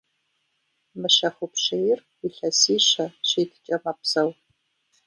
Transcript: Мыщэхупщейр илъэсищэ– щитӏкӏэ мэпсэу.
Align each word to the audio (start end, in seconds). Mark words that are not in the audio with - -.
Мыщэхупщейр 0.99 1.99
илъэсищэ– 2.25 3.05
щитӏкӏэ 3.27 3.77
мэпсэу. 3.83 4.31